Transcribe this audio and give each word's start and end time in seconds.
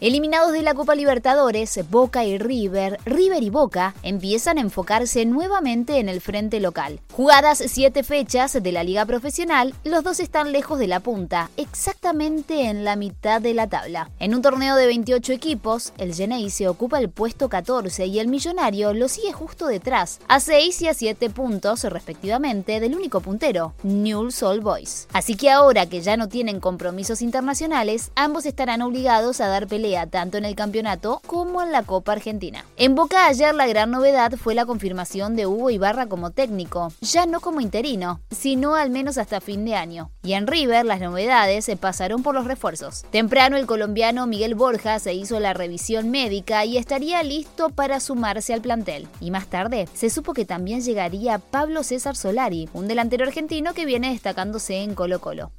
Eliminados 0.00 0.52
de 0.52 0.62
la 0.62 0.74
Copa 0.74 0.96
Libertadores, 0.96 1.78
Boca 1.88 2.24
y 2.24 2.36
River, 2.36 2.98
River 3.04 3.42
y 3.42 3.48
Boca 3.48 3.94
empiezan 4.02 4.58
a 4.58 4.60
enfocarse 4.60 5.24
nuevamente 5.24 5.98
en 5.98 6.08
el 6.08 6.20
frente 6.20 6.58
local. 6.58 7.00
Jugadas 7.12 7.62
siete 7.68 8.02
fechas 8.02 8.60
de 8.60 8.72
la 8.72 8.82
liga 8.82 9.06
profesional, 9.06 9.72
los 9.84 10.02
dos 10.02 10.18
están 10.18 10.50
lejos 10.50 10.80
de 10.80 10.88
la 10.88 10.98
punta, 10.98 11.48
exactamente 11.56 12.64
en 12.64 12.84
la 12.84 12.96
mitad 12.96 13.40
de 13.40 13.54
la 13.54 13.68
tabla. 13.68 14.10
En 14.18 14.34
un 14.34 14.42
torneo 14.42 14.74
de 14.74 14.86
28 14.86 15.32
equipos, 15.32 15.92
el 15.96 16.12
Genei 16.12 16.50
se 16.50 16.68
ocupa 16.68 16.98
el 16.98 17.08
puesto 17.08 17.48
14 17.48 18.06
y 18.06 18.18
el 18.18 18.26
Millonario 18.26 18.92
lo 18.94 19.08
sigue 19.08 19.32
justo 19.32 19.68
detrás, 19.68 20.18
a 20.26 20.40
6 20.40 20.82
y 20.82 20.88
a 20.88 20.94
7 20.94 21.30
puntos 21.30 21.84
respectivamente 21.84 22.80
del 22.80 22.96
único 22.96 23.20
puntero, 23.20 23.74
Newell's 23.84 24.42
Old 24.42 24.62
Boys. 24.62 25.06
Así 25.12 25.36
que 25.36 25.50
ahora 25.50 25.86
que 25.86 26.00
ya 26.00 26.16
no 26.16 26.28
tienen 26.28 26.58
compromisos 26.58 27.22
internacionales, 27.22 28.10
ambos 28.16 28.44
estarán 28.44 28.82
obligados 28.82 29.40
a 29.40 29.46
dar 29.46 29.68
pelea 29.68 29.83
tanto 30.10 30.38
en 30.38 30.46
el 30.46 30.54
campeonato 30.54 31.20
como 31.26 31.60
en 31.62 31.70
la 31.70 31.82
Copa 31.82 32.12
Argentina. 32.12 32.64
En 32.76 32.94
Boca 32.94 33.26
ayer 33.26 33.54
la 33.54 33.66
gran 33.66 33.90
novedad 33.90 34.32
fue 34.32 34.54
la 34.54 34.64
confirmación 34.64 35.36
de 35.36 35.46
Hugo 35.46 35.68
Ibarra 35.68 36.06
como 36.06 36.30
técnico, 36.30 36.90
ya 37.02 37.26
no 37.26 37.40
como 37.40 37.60
interino, 37.60 38.20
sino 38.30 38.76
al 38.76 38.88
menos 38.88 39.18
hasta 39.18 39.42
fin 39.42 39.66
de 39.66 39.74
año. 39.74 40.10
Y 40.22 40.32
en 40.32 40.46
River 40.46 40.86
las 40.86 41.00
novedades 41.00 41.66
se 41.66 41.76
pasaron 41.76 42.22
por 42.22 42.34
los 42.34 42.46
refuerzos. 42.46 43.04
Temprano 43.10 43.58
el 43.58 43.66
colombiano 43.66 44.26
Miguel 44.26 44.54
Borja 44.54 44.98
se 44.98 45.12
hizo 45.12 45.38
la 45.38 45.52
revisión 45.52 46.10
médica 46.10 46.64
y 46.64 46.78
estaría 46.78 47.22
listo 47.22 47.68
para 47.68 48.00
sumarse 48.00 48.54
al 48.54 48.62
plantel. 48.62 49.06
Y 49.20 49.30
más 49.30 49.48
tarde 49.48 49.86
se 49.92 50.08
supo 50.08 50.32
que 50.32 50.46
también 50.46 50.80
llegaría 50.80 51.38
Pablo 51.38 51.82
César 51.82 52.16
Solari, 52.16 52.70
un 52.72 52.88
delantero 52.88 53.26
argentino 53.26 53.74
que 53.74 53.84
viene 53.84 54.12
destacándose 54.12 54.78
en 54.78 54.94
Colo 54.94 55.20
Colo. 55.20 55.50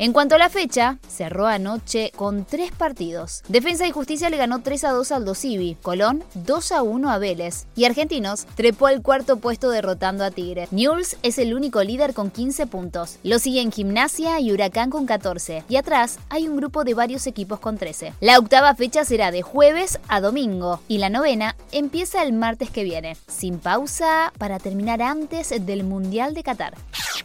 En 0.00 0.14
cuanto 0.14 0.34
a 0.34 0.38
la 0.38 0.48
fecha, 0.48 0.96
cerró 1.06 1.46
anoche 1.46 2.10
con 2.16 2.46
tres 2.46 2.72
partidos. 2.72 3.42
Defensa 3.48 3.86
y 3.86 3.90
Justicia 3.90 4.30
le 4.30 4.38
ganó 4.38 4.62
3 4.62 4.84
a 4.84 4.92
2 4.92 5.12
al 5.12 5.26
Dosivi, 5.26 5.76
Colón 5.82 6.24
2 6.32 6.72
a 6.72 6.82
1 6.82 7.10
a 7.10 7.18
Vélez 7.18 7.66
y 7.76 7.84
Argentinos 7.84 8.46
trepó 8.54 8.86
al 8.86 9.02
cuarto 9.02 9.40
puesto 9.40 9.68
derrotando 9.68 10.24
a 10.24 10.30
Tigre. 10.30 10.68
Newell's 10.70 11.18
es 11.22 11.36
el 11.36 11.52
único 11.52 11.84
líder 11.84 12.14
con 12.14 12.30
15 12.30 12.66
puntos. 12.66 13.18
Lo 13.24 13.38
siguen 13.38 13.72
Gimnasia 13.72 14.40
y 14.40 14.52
Huracán 14.52 14.88
con 14.88 15.04
14 15.04 15.64
y 15.68 15.76
atrás 15.76 16.18
hay 16.30 16.48
un 16.48 16.56
grupo 16.56 16.82
de 16.84 16.94
varios 16.94 17.26
equipos 17.26 17.60
con 17.60 17.76
13. 17.76 18.14
La 18.20 18.38
octava 18.38 18.74
fecha 18.74 19.04
será 19.04 19.30
de 19.30 19.42
jueves 19.42 20.00
a 20.08 20.22
domingo 20.22 20.80
y 20.88 20.96
la 20.96 21.10
novena 21.10 21.56
empieza 21.72 22.22
el 22.22 22.32
martes 22.32 22.70
que 22.70 22.84
viene, 22.84 23.18
sin 23.26 23.58
pausa 23.58 24.32
para 24.38 24.58
terminar 24.60 25.02
antes 25.02 25.50
del 25.66 25.84
Mundial 25.84 26.32
de 26.32 26.42
Qatar. 26.42 26.72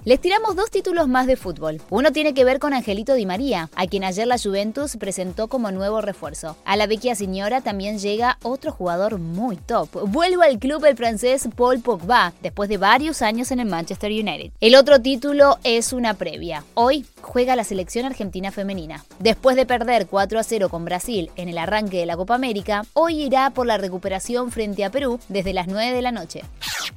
Les 0.05 0.21
tiramos 0.21 0.55
dos 0.55 0.69
títulos 0.69 1.07
más 1.07 1.25
de 1.25 1.35
fútbol. 1.35 1.81
Uno 1.89 2.11
tiene 2.11 2.35
que 2.35 2.45
ver 2.45 2.59
con 2.59 2.75
Angelito 2.75 3.15
Di 3.15 3.25
María, 3.25 3.71
a 3.75 3.87
quien 3.87 4.03
ayer 4.03 4.27
la 4.27 4.37
Juventus 4.37 4.97
presentó 4.97 5.47
como 5.47 5.71
nuevo 5.71 5.99
refuerzo. 5.99 6.55
A 6.63 6.75
la 6.75 6.85
vecchia 6.85 7.15
señora 7.15 7.61
también 7.61 7.97
llega 7.97 8.37
otro 8.43 8.71
jugador 8.71 9.17
muy 9.17 9.57
top. 9.57 9.89
Vuelve 10.07 10.45
al 10.45 10.59
club 10.59 10.85
el 10.85 10.95
francés 10.95 11.49
Paul 11.55 11.79
Pogba, 11.79 12.33
después 12.43 12.69
de 12.69 12.77
varios 12.77 13.23
años 13.23 13.49
en 13.49 13.59
el 13.59 13.65
Manchester 13.65 14.11
United. 14.11 14.51
El 14.61 14.75
otro 14.75 15.01
título 15.01 15.57
es 15.63 15.91
una 15.91 16.13
previa. 16.13 16.63
Hoy 16.75 17.07
juega 17.21 17.55
la 17.55 17.63
selección 17.63 18.05
argentina 18.05 18.51
femenina. 18.51 19.03
Después 19.17 19.55
de 19.55 19.65
perder 19.65 20.05
4 20.05 20.37
a 20.37 20.43
0 20.43 20.69
con 20.69 20.85
Brasil 20.85 21.31
en 21.35 21.49
el 21.49 21.57
arranque 21.57 21.97
de 21.97 22.05
la 22.05 22.15
Copa 22.15 22.35
América, 22.35 22.85
hoy 22.93 23.23
irá 23.23 23.49
por 23.49 23.65
la 23.65 23.79
recuperación 23.79 24.51
frente 24.51 24.85
a 24.85 24.91
Perú 24.91 25.19
desde 25.29 25.53
las 25.53 25.65
9 25.65 25.95
de 25.95 26.01
la 26.03 26.11
noche. 26.11 26.43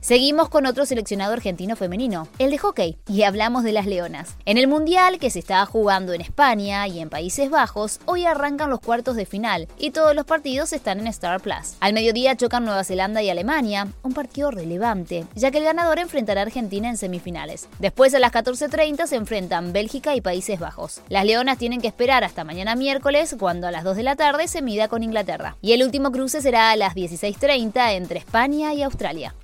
Seguimos 0.00 0.48
con 0.48 0.66
otro 0.66 0.86
seleccionado 0.86 1.32
argentino 1.32 1.76
femenino, 1.76 2.28
el 2.38 2.50
de 2.50 2.58
hockey, 2.58 2.98
y 3.06 3.22
hablamos 3.22 3.64
de 3.64 3.72
las 3.72 3.86
Leonas. 3.86 4.36
En 4.44 4.58
el 4.58 4.68
Mundial, 4.68 5.18
que 5.18 5.30
se 5.30 5.38
está 5.38 5.64
jugando 5.66 6.12
en 6.12 6.20
España 6.20 6.86
y 6.86 7.00
en 7.00 7.10
Países 7.10 7.50
Bajos, 7.50 8.00
hoy 8.04 8.24
arrancan 8.24 8.70
los 8.70 8.80
cuartos 8.80 9.16
de 9.16 9.26
final 9.26 9.68
y 9.78 9.90
todos 9.90 10.14
los 10.14 10.24
partidos 10.24 10.72
están 10.72 11.00
en 11.00 11.06
Star 11.08 11.40
Plus. 11.40 11.74
Al 11.80 11.92
mediodía 11.92 12.36
chocan 12.36 12.64
Nueva 12.64 12.84
Zelanda 12.84 13.22
y 13.22 13.30
Alemania, 13.30 13.88
un 14.02 14.12
partido 14.12 14.50
relevante, 14.50 15.26
ya 15.34 15.50
que 15.50 15.58
el 15.58 15.64
ganador 15.64 15.98
enfrentará 15.98 16.40
a 16.40 16.44
Argentina 16.44 16.88
en 16.88 16.96
semifinales. 16.96 17.68
Después 17.78 18.14
a 18.14 18.18
las 18.18 18.32
14.30 18.32 19.06
se 19.06 19.16
enfrentan 19.16 19.72
Bélgica 19.72 20.14
y 20.14 20.20
Países 20.20 20.58
Bajos. 20.58 21.00
Las 21.08 21.24
Leonas 21.24 21.58
tienen 21.58 21.80
que 21.80 21.88
esperar 21.88 22.24
hasta 22.24 22.44
mañana 22.44 22.76
miércoles, 22.76 23.36
cuando 23.38 23.66
a 23.66 23.70
las 23.70 23.84
2 23.84 23.96
de 23.96 24.02
la 24.02 24.16
tarde 24.16 24.48
se 24.48 24.62
mida 24.62 24.88
con 24.88 25.02
Inglaterra. 25.02 25.56
Y 25.62 25.72
el 25.72 25.82
último 25.82 26.12
cruce 26.12 26.40
será 26.40 26.70
a 26.70 26.76
las 26.76 26.94
16.30 26.94 27.92
entre 27.92 28.18
España 28.18 28.74
y 28.74 28.82
Australia. 28.82 29.34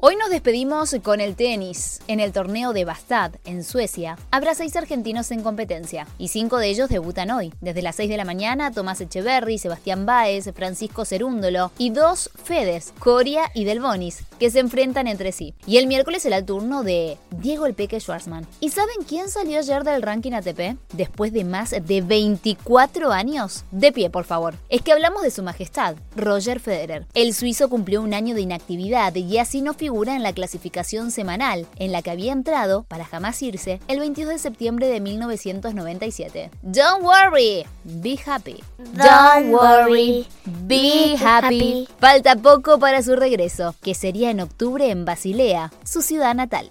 Hoy 0.00 0.14
nos 0.14 0.30
despedimos 0.30 0.94
con 1.02 1.20
el 1.20 1.34
tenis. 1.34 1.98
En 2.06 2.20
el 2.20 2.30
torneo 2.30 2.72
de 2.72 2.84
Bastad, 2.84 3.32
en 3.44 3.64
Suecia, 3.64 4.16
habrá 4.30 4.54
seis 4.54 4.76
argentinos 4.76 5.32
en 5.32 5.42
competencia 5.42 6.06
y 6.18 6.28
cinco 6.28 6.58
de 6.58 6.68
ellos 6.68 6.88
debutan 6.88 7.32
hoy. 7.32 7.52
Desde 7.60 7.82
las 7.82 7.96
6 7.96 8.08
de 8.08 8.16
la 8.16 8.24
mañana, 8.24 8.70
Tomás 8.70 9.00
Echeverry, 9.00 9.58
Sebastián 9.58 10.06
Báez, 10.06 10.52
Francisco 10.54 11.04
Cerúndolo 11.04 11.72
y 11.78 11.90
dos 11.90 12.30
Fedes, 12.44 12.94
Coria 13.00 13.50
y 13.54 13.64
Del 13.64 13.80
Bonis, 13.80 14.22
que 14.38 14.52
se 14.52 14.60
enfrentan 14.60 15.08
entre 15.08 15.32
sí. 15.32 15.54
Y 15.66 15.78
el 15.78 15.88
miércoles 15.88 16.22
será 16.22 16.36
el 16.36 16.44
turno 16.44 16.84
de 16.84 17.18
Diego 17.32 17.66
El 17.66 17.74
Peque 17.74 17.98
Schwarzman. 17.98 18.46
¿Y 18.60 18.68
saben 18.68 18.98
quién 19.04 19.28
salió 19.28 19.58
ayer 19.58 19.82
del 19.82 20.02
ranking 20.02 20.32
ATP? 20.32 20.78
Después 20.92 21.32
de 21.32 21.42
más 21.42 21.70
de 21.70 22.02
24 22.02 23.10
años. 23.10 23.64
De 23.72 23.90
pie, 23.90 24.10
por 24.10 24.26
favor. 24.26 24.54
Es 24.68 24.80
que 24.82 24.92
hablamos 24.92 25.24
de 25.24 25.32
su 25.32 25.42
majestad, 25.42 25.96
Roger 26.14 26.60
Federer. 26.60 27.08
El 27.14 27.34
suizo 27.34 27.68
cumplió 27.68 28.00
un 28.00 28.14
año 28.14 28.36
de 28.36 28.42
inactividad 28.42 29.12
y 29.16 29.38
así 29.38 29.60
no 29.60 29.74
figura 29.88 30.14
en 30.14 30.22
la 30.22 30.34
clasificación 30.34 31.10
semanal, 31.10 31.66
en 31.76 31.92
la 31.92 32.02
que 32.02 32.10
había 32.10 32.32
entrado, 32.32 32.84
para 32.88 33.06
jamás 33.06 33.40
irse, 33.42 33.80
el 33.88 34.00
22 34.00 34.34
de 34.34 34.38
septiembre 34.38 34.86
de 34.86 35.00
1997. 35.00 36.50
Don't 36.60 37.02
worry, 37.02 37.64
be 37.84 38.18
happy. 38.26 38.62
Don't 38.76 39.50
worry, 39.50 40.26
be 40.44 41.16
happy. 41.18 41.88
Falta 41.98 42.36
poco 42.36 42.78
para 42.78 43.02
su 43.02 43.16
regreso, 43.16 43.74
que 43.82 43.94
sería 43.94 44.28
en 44.30 44.40
octubre 44.40 44.90
en 44.90 45.06
Basilea, 45.06 45.72
su 45.84 46.02
ciudad 46.02 46.34
natal. 46.34 46.70